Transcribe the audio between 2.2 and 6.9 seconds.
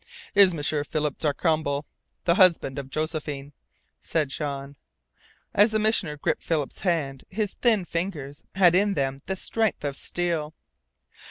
the husband of Josephine," said Jean. As the Missioner gripped Philip's